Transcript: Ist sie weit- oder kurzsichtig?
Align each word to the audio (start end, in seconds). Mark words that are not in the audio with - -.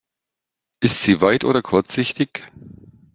Ist 0.79 1.03
sie 1.03 1.21
weit- 1.21 1.45
oder 1.45 1.61
kurzsichtig? 1.61 2.41